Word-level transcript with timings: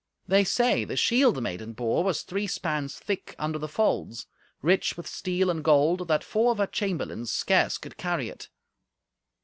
They 0.27 0.43
say 0.43 0.83
the 0.83 0.97
shield 0.97 1.35
the 1.35 1.41
maiden 1.41 1.73
bore 1.73 2.03
was 2.03 2.23
three 2.23 2.47
spans 2.47 2.97
thick 2.97 3.35
under 3.37 3.59
the 3.59 3.67
folds, 3.67 4.25
rich 4.63 4.97
with 4.97 5.05
steel 5.05 5.51
and 5.51 5.63
gold, 5.63 6.07
that 6.07 6.23
four 6.23 6.51
of 6.51 6.57
her 6.57 6.65
chamberlains 6.65 7.31
scarce 7.31 7.77
could 7.77 7.97
carry 7.97 8.27
it. 8.29 8.49